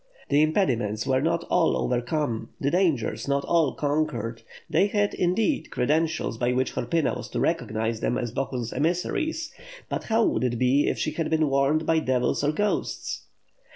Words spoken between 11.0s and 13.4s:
had been warned by devils or ghosts.